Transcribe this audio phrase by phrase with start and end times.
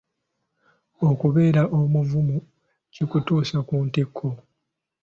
[1.09, 2.37] Okubeera omuvumu
[2.93, 4.29] kikutuusa ku ntikko.